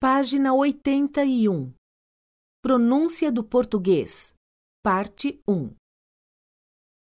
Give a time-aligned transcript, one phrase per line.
[0.00, 1.74] Página 81.
[2.62, 4.32] Pronúncia do português.
[4.80, 5.74] Parte 1.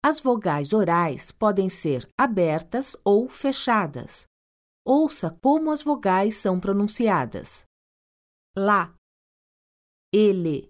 [0.06, 4.28] As vogais orais podem ser abertas ou fechadas.
[4.86, 7.66] Ouça como as vogais são pronunciadas.
[8.56, 8.96] Lá,
[10.14, 10.70] ele,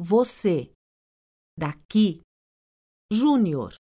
[0.00, 0.72] você,
[1.58, 2.22] daqui,
[3.12, 3.74] Júnior.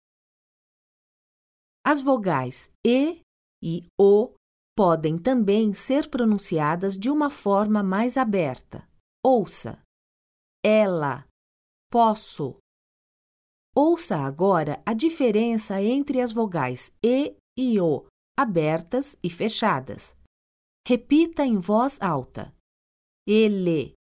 [1.87, 3.21] As vogais e
[3.63, 4.35] e o
[4.77, 8.89] podem também ser pronunciadas de uma forma mais aberta.
[9.25, 9.83] Ouça:
[10.65, 11.27] ela,
[11.91, 12.59] posso.
[13.75, 18.07] Ouça agora a diferença entre as vogais e e o
[18.39, 20.17] abertas e fechadas.
[20.87, 22.55] Repita em voz alta:
[23.27, 23.95] ele,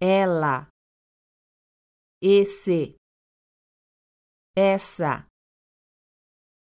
[0.00, 0.68] ela,
[2.22, 2.96] esse,
[4.56, 5.26] essa,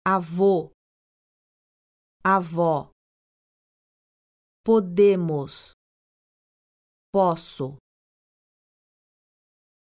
[0.06, 0.72] avô
[2.23, 2.92] avó.
[4.65, 5.73] Podemos.
[7.12, 7.77] Posso.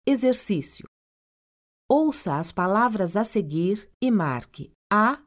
[0.06, 0.86] Exercício.
[1.88, 5.22] Ouça as palavras a seguir e marque A,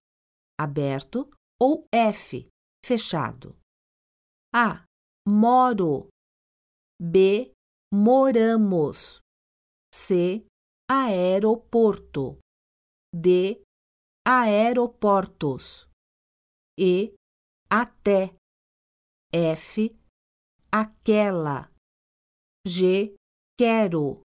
[0.60, 1.30] aberto,
[1.62, 2.48] ou F,
[2.84, 3.56] fechado.
[4.54, 4.84] A.
[5.28, 6.10] Moro.
[7.00, 7.54] B.
[7.94, 9.20] Moramos.
[9.94, 10.46] C.
[10.90, 12.40] Aeroporto.
[13.14, 13.62] D.
[14.28, 15.88] Aeroportos
[16.78, 17.14] e
[17.70, 18.36] até,
[19.34, 19.96] F,
[20.72, 21.72] aquela,
[22.68, 23.16] G,
[23.58, 24.22] quero,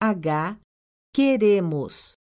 [0.00, 0.58] H,
[1.14, 2.12] queremos.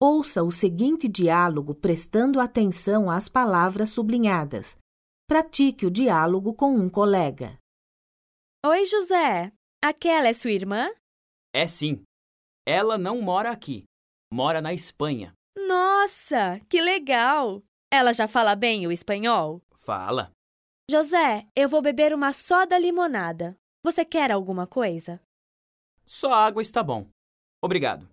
[0.00, 4.76] Ouça o seguinte diálogo prestando atenção às palavras sublinhadas.
[5.28, 7.56] Pratique o diálogo com um colega.
[8.66, 9.52] Oi, José.
[9.82, 10.90] Aquela é sua irmã?
[11.54, 12.02] É sim.
[12.66, 13.84] Ela não mora aqui.
[14.32, 15.32] Mora na Espanha.
[15.56, 17.62] Nossa, que legal!
[17.94, 19.60] Ela já fala bem o espanhol?
[19.80, 20.32] Fala.
[20.90, 23.54] José, eu vou beber uma soda limonada.
[23.84, 25.20] Você quer alguma coisa?
[26.06, 27.06] Só água está bom.
[27.62, 28.08] Obrigado.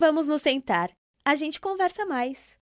[0.00, 0.90] Vamos nos sentar.
[1.22, 2.58] A gente conversa mais.